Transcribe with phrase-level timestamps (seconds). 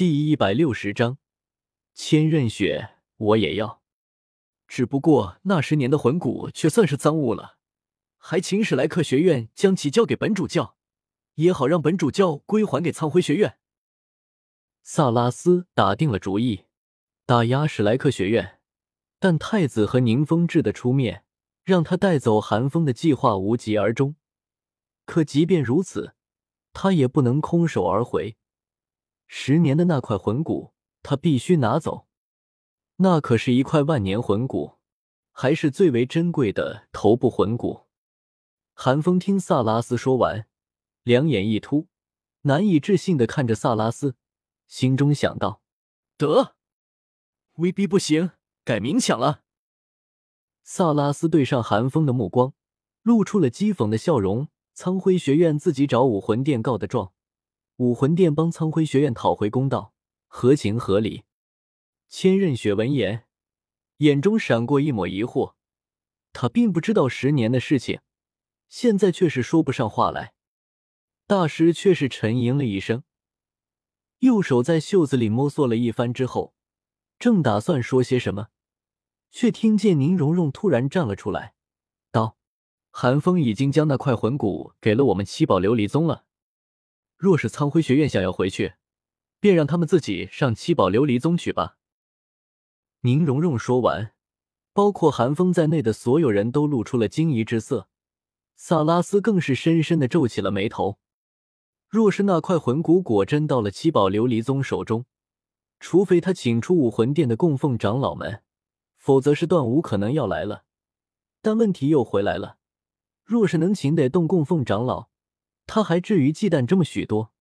[0.00, 1.18] 第一百六十章，
[1.92, 3.82] 千仞雪我也要，
[4.66, 7.58] 只不过那十年的魂骨却算是赃物了，
[8.16, 10.78] 还请史莱克学院将其交给本主教，
[11.34, 13.58] 也好让本主教归还给苍辉学院。
[14.82, 16.64] 萨拉斯打定了主意，
[17.26, 18.58] 打压史莱克学院，
[19.18, 21.26] 但太子和宁风致的出面，
[21.62, 24.16] 让他带走寒风的计划无疾而终。
[25.04, 26.14] 可即便如此，
[26.72, 28.38] 他也不能空手而回。
[29.32, 30.74] 十年的那块魂骨，
[31.04, 32.08] 他必须拿走。
[32.96, 34.78] 那可是一块万年魂骨，
[35.30, 37.86] 还是最为珍贵的头部魂骨。
[38.74, 40.48] 寒风听萨拉斯说完，
[41.04, 41.86] 两眼一突，
[42.42, 44.16] 难以置信的看着萨拉斯。
[44.66, 45.62] 心中想到
[46.18, 46.56] ：“得，
[47.58, 48.32] 威逼不行，
[48.64, 49.42] 改明抢了。”
[50.64, 52.52] 萨拉斯对上寒风的目光，
[53.02, 54.48] 露出了讥讽的笑容。
[54.74, 57.12] 苍辉学院自己找武魂殿告的状，
[57.80, 59.94] 武魂殿帮苍辉学院讨回公道，
[60.26, 61.24] 合情合理。
[62.10, 63.24] 千仞雪闻言，
[63.96, 65.54] 眼中闪过一抹疑惑。
[66.34, 68.00] 他并不知道十年的事情，
[68.68, 70.34] 现在却是说不上话来。
[71.26, 73.02] 大师却是沉吟了一声。
[74.18, 76.52] 右手在袖子里摸索了一番之后，
[77.18, 78.48] 正打算说些什么，
[79.30, 81.54] 却听见宁荣荣突然站了出来，
[82.12, 82.36] 道
[82.92, 86.26] ：“寒风已经将那块魂骨给了我们七宝琉璃宗了。
[87.20, 88.76] 若是苍辉学院想要回去，
[89.40, 91.76] 便让他们自己上七宝琉璃宗去吧。”
[93.04, 94.14] 宁荣荣说完，
[94.72, 97.90] 包括寒风在内的所有人都露出了惊疑之色，
[98.56, 100.98] 萨拉斯更是深深的皱起了眉头。
[101.88, 105.04] 若是那块魂骨果真到了七宝琉璃宗手中，
[105.78, 108.42] 除非他请出武魂殿的供奉长老们，
[108.96, 110.64] 否则是断无可能要来了。
[111.42, 112.56] 但问题又回来了，
[113.24, 115.10] 若是能请得动供奉长老，
[115.72, 117.32] 他还至于忌惮这么许多？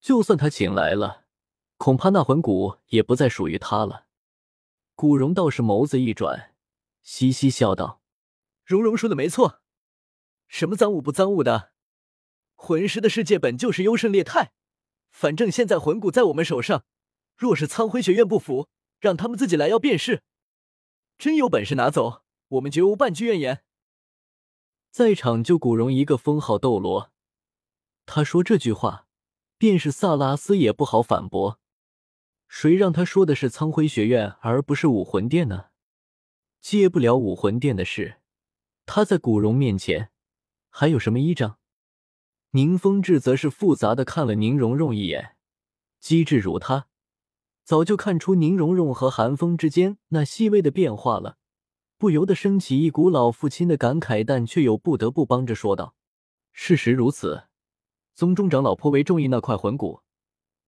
[0.00, 1.24] 就算他请来了，
[1.78, 4.06] 恐怕那魂骨也不再属于他了。
[4.94, 6.54] 古荣倒是眸子一转，
[7.02, 8.00] 嘻嘻笑道
[8.64, 9.62] ：“荣荣说的没错，
[10.46, 11.72] 什么赃物不赃物的。”
[12.54, 14.52] 魂师的世界本就是优胜劣汰，
[15.10, 16.84] 反正现在魂骨在我们手上，
[17.36, 18.68] 若是苍辉学院不服，
[19.00, 20.22] 让他们自己来要便是。
[21.18, 23.64] 真有本事拿走，我们绝无半句怨言。
[24.92, 27.10] 在场就古荣一个封号斗罗，
[28.12, 29.06] 他说这句话，
[29.56, 31.60] 便是萨拉斯也不好反驳。
[32.48, 35.66] 谁让他说的是苍辉学院而不是武魂殿呢？
[36.60, 38.16] 接不了武魂殿的事，
[38.84, 40.10] 他在古荣面前
[40.70, 41.58] 还有什么依仗？
[42.50, 45.36] 宁风致则是复杂的看了宁荣荣一眼，
[46.00, 46.88] 机智如他，
[47.62, 51.38] 早就看出宁荣荣和韩风之间那细微的变化了，
[51.96, 55.94] 不由得升起一股老父亲的感慨，但却又不得不帮着说道
[56.52, 57.44] ：“事实如此，
[58.14, 60.00] 宗中长老颇为中意那块魂骨，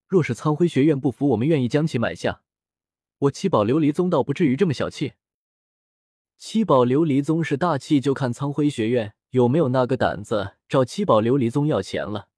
[0.07, 2.43] 若是苍辉学院不服，我们愿意将其买下。
[3.19, 5.13] 我七宝琉璃宗倒不至于这么小气。
[6.37, 12.29] 七宝琉璃宗是大气，就看苍辉学院。”有没有那个胆子找七宝琉璃宗要钱了？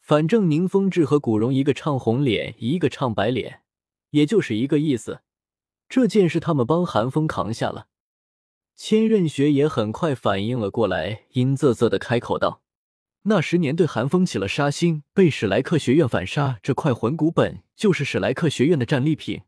[0.00, 3.62] 反正宁风致和古荣一个唱红脸，一个唱白脸，
[4.10, 5.20] 也就是一个意思。
[5.88, 7.86] 这件事他们帮韩风扛下了。
[8.74, 12.62] 千仞雪也很快反应了过来，阴恻恻的开口道
[13.22, 19.42] ：“那十年对韩风起了杀心，被史莱克学院反杀，这块魂骨本就是史莱克学院的战利品，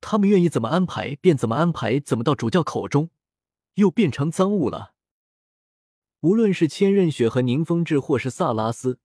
[0.00, 3.10] 他们愿意怎么安排便怎么安排，怎么到主教口中
[3.74, 4.92] 又变成赃物了？”
[6.22, 8.98] 无论是千仞雪和宁风致，或是萨拉斯，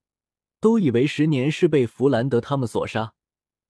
[0.62, 3.14] 都以为十年是被弗兰德他们所杀，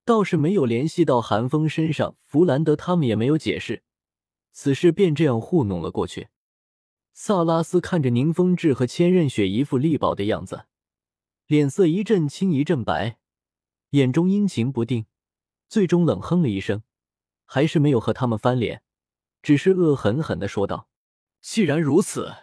[0.05, 2.15] 倒是没有联系到寒风身上。
[2.23, 3.81] 弗兰德他们也没有解释，
[4.51, 6.27] 此事便这样糊弄了过去。
[7.21, 10.67] 萨拉斯看着宁风致和千仞雪一副力保的样子，
[11.47, 13.19] 脸色一阵青一阵白，
[13.89, 15.05] 眼中阴晴不定，
[15.67, 16.81] 最终冷哼了一声，
[17.43, 18.83] 还是没有和他们翻脸，
[19.41, 20.87] 只是恶狠狠地说道
[21.43, 22.33] ：“既然如此。”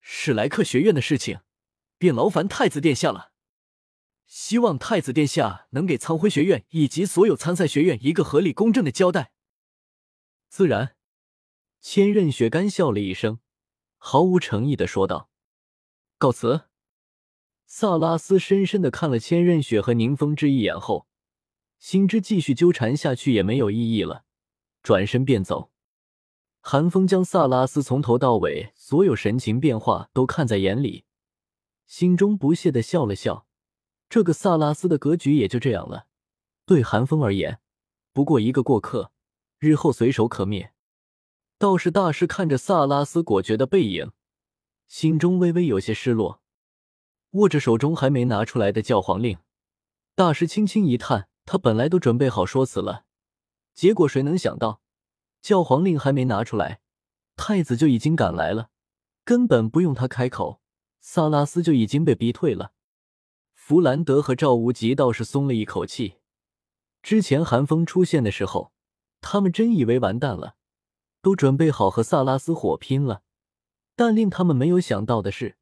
[0.00, 1.40] 史莱克学院的事情，
[1.98, 3.32] 便劳烦太子殿下了。
[4.26, 9.34] 希望太子殿下能给苍辉学院以及所有参赛学院一个合理公正的交代。
[10.48, 10.96] 自然，
[11.82, 13.40] 千仞雪干笑了一声，
[14.04, 15.30] 毫无诚意的说道
[16.18, 16.62] ：“告辞。”
[17.66, 21.06] 萨拉斯深深的看了千仞雪和宁风致一眼后，
[21.78, 24.24] 心知继续纠缠下去也没有意义了，
[24.82, 25.70] 转身便走。
[26.60, 31.04] 寒风将萨拉斯从头到尾所有神情变化都看在眼里，
[31.86, 33.46] 心中不屑的笑了笑。
[34.10, 36.08] 这个萨拉斯的格局也就这样了，
[36.66, 37.60] 对寒风而言，
[38.12, 39.12] 不过一个过客，
[39.60, 40.72] 日后随手可灭。
[41.62, 44.10] 道士大师看着萨拉斯果决的背影，
[44.88, 46.42] 心中微微有些失落，
[47.34, 49.38] 握着手中还没拿出来的教皇令，
[50.16, 53.04] 大师轻轻一叹，他本来都准备好说辞了，
[53.74, 54.80] 结果谁能想到，
[55.40, 56.80] 教皇令还没拿出来，
[57.36, 58.70] 太子就已经赶来了，
[59.24, 60.60] 根本不用他开口，
[61.00, 62.72] 萨拉斯就已经被逼退了。
[63.54, 66.14] 弗兰德和赵无极倒是松了一口气。
[67.04, 68.72] 之前寒风出现的时候，
[69.20, 70.56] 他们真以为完蛋了，
[71.22, 73.22] 都准备好和萨拉斯火拼了。
[73.96, 75.56] 但令他们没有想到的是，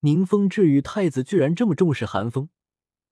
[0.00, 2.50] 宁风致与太子居然这么重视寒风。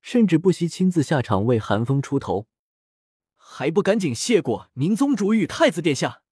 [0.03, 2.49] 甚至不惜亲自下场为寒风出头，
[3.37, 6.25] 还不赶紧谢过宁宗主与太子殿下！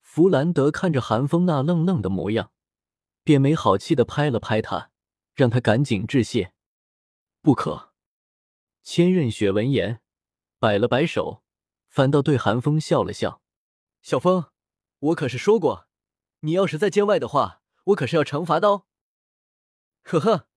[0.00, 2.52] 弗兰德看着寒风那愣愣的模样，
[3.24, 4.92] 便没好气的拍了拍他，
[5.34, 6.52] 让他赶紧致谢。
[7.42, 7.90] 不可！
[8.84, 10.00] 千仞雪闻言
[10.60, 11.42] 摆了摆手，
[11.88, 13.42] 反倒对寒风笑了笑
[14.02, 14.44] ：“小风，
[14.98, 15.86] 我可是说过，
[16.40, 18.84] 你要是在监外的话，我可是要惩罚的哦。”
[20.02, 20.48] 呵呵。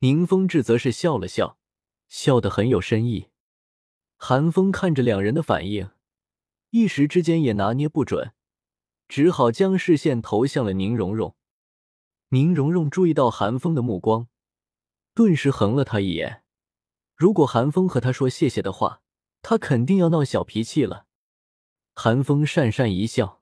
[0.00, 1.58] 宁风致则是笑了笑，
[2.06, 3.30] 笑得很有深意。
[4.16, 5.90] 韩风看着两人的反应，
[6.70, 8.32] 一时之间也拿捏不准，
[9.08, 11.34] 只好将视线投向了宁荣荣。
[12.28, 14.28] 宁荣荣注意到韩风的目光，
[15.14, 16.44] 顿时横了他一眼。
[17.16, 19.02] 如果韩风和他说谢谢的话，
[19.42, 21.06] 他肯定要闹小脾气了。
[21.94, 23.37] 韩风讪讪一笑：“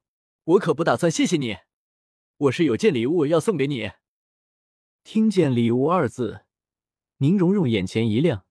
[0.47, 1.59] 我可不打算谢谢你，
[2.37, 3.91] 我是有件礼物要送给你。”
[5.03, 6.45] 听见“礼物”二字。
[7.19, 8.45] 宁荣荣眼前一亮，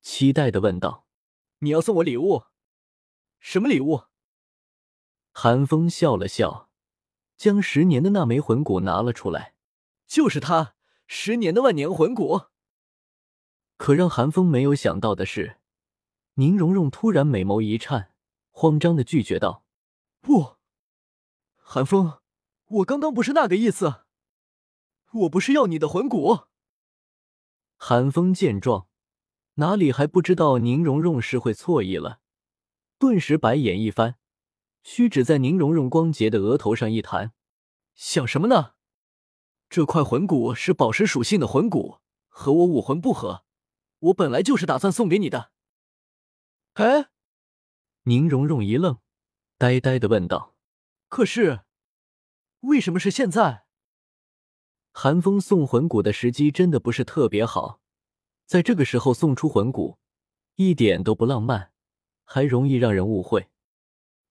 [0.00, 1.06] 期待的问道
[1.60, 2.44] ：“你要送我礼物？
[3.38, 4.04] 什么礼物？”
[5.32, 6.70] 韩风笑了笑，
[7.36, 9.54] 将十年的那枚魂骨拿了出来，
[10.06, 10.74] 就是它，
[11.06, 12.42] 十年的万年魂骨。
[13.76, 15.58] 可让韩风没有想到的是，
[16.34, 18.14] 宁荣荣突然美眸一颤，
[18.50, 19.66] 慌张的拒绝道
[20.22, 20.56] ：“不，
[21.74, 22.20] 寒风，
[22.66, 24.04] 我刚刚不是那个意思，
[25.10, 26.40] 我不是要你的魂骨。”
[27.80, 28.88] 寒风见状，
[29.54, 32.20] 哪里还不知道宁荣荣是会错意了，
[32.98, 34.18] 顿时白眼一翻，
[34.82, 37.32] 虚指在宁荣荣光洁的额头上一弹
[37.96, 38.74] ：“想什么呢？
[39.70, 43.46] 这块魂骨是宝石属性的魂骨，和我武魂不合，
[43.98, 45.52] 我本来就是打算送给你的。”
[46.74, 47.08] 哎，
[48.02, 48.98] 宁荣荣一愣，
[49.56, 50.51] 呆呆的问道
[51.12, 51.60] ：“可是，
[52.60, 53.66] 为什么是现在？”
[54.92, 57.82] 寒风送魂骨的时机真的不是特别好，
[58.46, 59.98] 在这个时候送出魂骨，
[60.54, 61.70] 一点都不浪漫，
[62.24, 63.50] 还容易让人误会。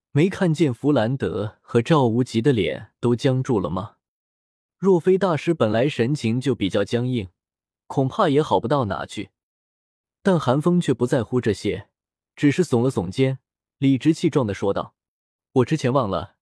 [0.10, 3.98] 没看见弗兰德和赵无极的脸都僵住了吗？
[4.80, 7.30] 若非大师本来神情就比较僵硬，
[7.86, 9.30] 恐怕也好不到哪去。
[10.24, 11.90] 但寒风却不在乎这些，
[12.36, 13.38] 只是耸了耸肩，
[13.78, 14.96] 理直气壮的说道
[15.62, 16.38] ：“我之前忘了，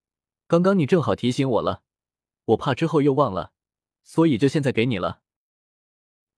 [0.49, 1.83] 刚刚你正好提醒我了，
[2.45, 3.53] 我怕之后又忘了。”
[4.01, 5.21] 所以就现在给你了。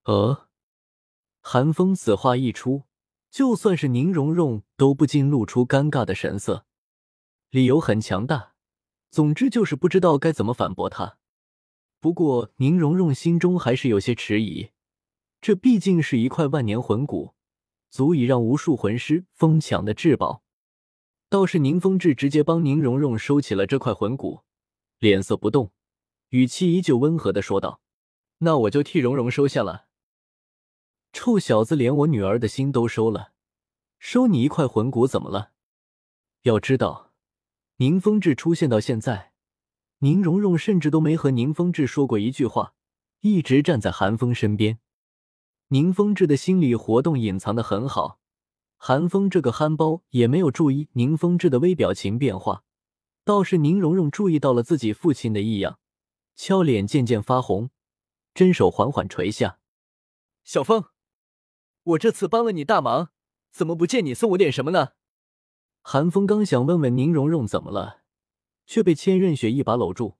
[0.04, 0.50] 呃，
[1.40, 2.84] 韩风此话一出，
[3.30, 6.66] 就算是宁荣荣都不禁露出尴尬的神色。
[7.50, 8.56] 理由很强大，
[9.10, 11.18] 总之就是不知道该怎么反驳他。
[12.02, 14.72] 不过宁荣荣心中还是有些迟疑，
[15.40, 17.36] 这毕竟是一块万年魂骨，
[17.90, 20.44] 足以让无数魂师疯抢的至宝。
[21.32, 24.42] 倒是宁风致直接帮宁荣荣收起了这块魂骨，
[25.00, 25.72] 脸色不动。
[26.32, 27.80] 语气依旧温和的说道
[28.40, 29.86] ：“那我就替荣荣收下了。
[31.14, 33.32] 臭小子，连我女儿的心都收了，
[33.98, 35.52] 收你一块魂骨怎么了？
[36.42, 37.14] 要知道，
[37.78, 39.32] 宁风致出现到现在，
[40.00, 42.74] 宁荣荣甚至都没和宁风致说过一句话，
[43.22, 44.80] 一直站在韩风身边。
[45.70, 48.20] 宁风致的心理活动隐藏的很好，
[48.84, 52.64] 韩风这个憨包也没有注意宁风致的微表情变化，
[53.24, 55.78] 倒是宁荣荣注意到了自己父亲的异样。
[56.36, 57.70] 俏脸渐渐发红，
[58.34, 59.60] 真手缓缓垂下。
[60.44, 60.86] 小风，
[61.84, 63.12] 我这次帮了你大忙，
[63.52, 64.94] 怎么不见你送我点什么呢？
[65.84, 68.02] 韩风刚想问问宁荣荣怎么了，
[68.66, 70.18] 却被千仞雪一把搂住，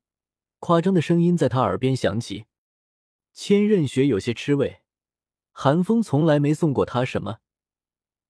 [0.60, 2.46] 夸张的声音在他耳边响起。
[3.34, 4.82] 千仞雪有些吃味，
[5.52, 7.40] 韩风从来没送过他什么，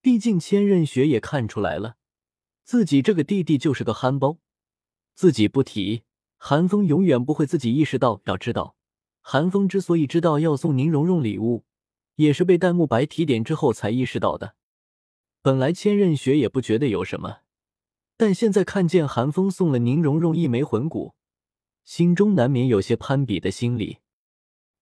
[0.01, 1.95] 毕竟千仞雪也看出来了，
[2.63, 4.39] 自己这个弟弟就是个憨包，
[5.13, 6.03] 自己不提。
[6.37, 8.19] 韩风永远不会自己意识到。
[8.25, 8.75] 要知道，
[9.21, 11.65] 韩风之所以知道要送宁荣荣礼物，
[12.15, 14.55] 也是被戴沐白提点之后才意识到的。
[15.43, 17.41] 本来千仞雪也不觉得有什么，
[18.17, 21.13] 但现在看见韩风送了宁荣荣一枚魂骨，
[21.83, 23.99] 心中难免有些攀比的心理。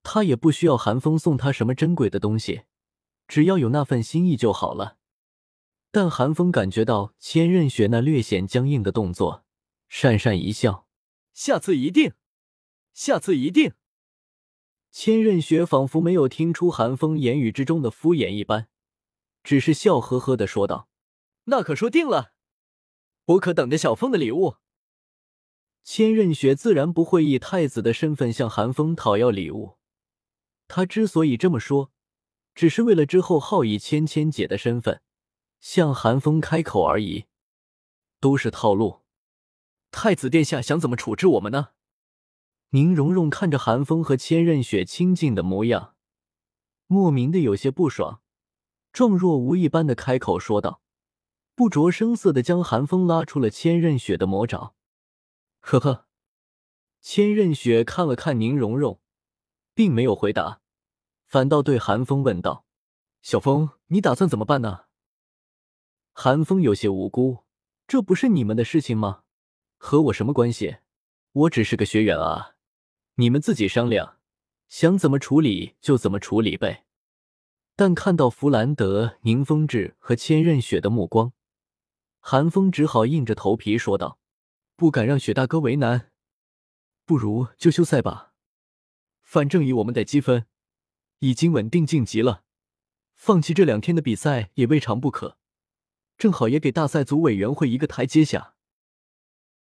[0.02, 2.62] 他也不需要韩风送他什么珍贵的东西，
[3.28, 4.99] 只要有那份心意就好了。
[5.92, 9.44] 但韩风感觉到千仞雪那略显僵硬的动作，
[9.90, 10.88] 讪讪一笑。
[11.34, 12.14] 下次一定，
[12.94, 13.74] 下次一定。
[14.92, 18.68] 千仞雪仿佛没有听出韩风言语之中的敷衍一般，
[19.44, 20.90] 只是笑呵呵的说道。
[21.46, 22.34] 那可说定了。
[23.26, 24.58] 我可等着小风的礼物。
[25.84, 29.78] 千仞雪自然不会以太子的身份向寒风讨要礼物，
[30.68, 31.92] 他之所以这么说，
[32.54, 35.02] 只是为了之后好以千千姐的身份
[35.60, 37.26] 向寒风开口而已，
[38.20, 39.02] 都是套路。
[39.92, 41.70] 太子殿下想怎么处置我们呢？
[42.70, 45.96] 宁荣荣看着寒风和千仞雪亲近的模样，
[46.86, 48.22] 莫名的有些不爽，
[48.94, 50.82] 状若无意般的开口说道，
[51.56, 54.76] 不着声色的将寒风拉出了千仞雪的魔爪。
[55.62, 56.06] 呵呵，
[57.02, 59.02] 千仞雪看了看宁荣荣，
[59.74, 60.62] 并没有回答，
[61.26, 62.66] 反倒对寒风问道
[63.24, 64.86] ：“小风，你打算怎么办呢？”
[66.14, 67.46] 寒风有些无辜
[67.88, 69.24] ：“这不是你们的事情吗？
[69.78, 70.78] 和我什么关系？
[71.32, 72.56] 我只是个学员啊。”
[73.16, 74.18] 你们自己商量，
[74.70, 76.86] 想怎么处理就怎么处理呗。
[77.76, 81.34] 但看到弗兰德、宁风致和千仞雪的目光，
[82.20, 84.20] 韩风只好硬着头皮说道
[84.76, 86.12] ：“不敢让雪大哥为难，
[87.06, 88.34] 不如就休赛吧。
[89.22, 90.46] 反正以我们的积分，
[91.20, 92.44] 已经稳定晋级了，
[93.16, 95.38] 放弃这两天的比赛也未尝不可。
[96.20, 98.54] 正好也给大赛组委员会一个台阶下。”